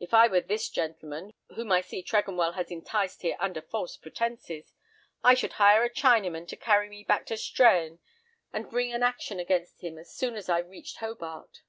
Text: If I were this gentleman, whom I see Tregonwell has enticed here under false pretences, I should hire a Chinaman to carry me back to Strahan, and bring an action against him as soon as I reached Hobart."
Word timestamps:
If 0.00 0.14
I 0.14 0.28
were 0.28 0.40
this 0.40 0.70
gentleman, 0.70 1.34
whom 1.54 1.70
I 1.72 1.82
see 1.82 2.02
Tregonwell 2.02 2.54
has 2.54 2.70
enticed 2.70 3.20
here 3.20 3.36
under 3.38 3.60
false 3.60 3.98
pretences, 3.98 4.72
I 5.22 5.34
should 5.34 5.52
hire 5.60 5.84
a 5.84 5.90
Chinaman 5.90 6.48
to 6.48 6.56
carry 6.56 6.88
me 6.88 7.04
back 7.04 7.26
to 7.26 7.36
Strahan, 7.36 7.98
and 8.50 8.70
bring 8.70 8.94
an 8.94 9.02
action 9.02 9.38
against 9.38 9.84
him 9.84 9.98
as 9.98 10.10
soon 10.10 10.36
as 10.36 10.48
I 10.48 10.60
reached 10.60 11.00
Hobart." 11.00 11.60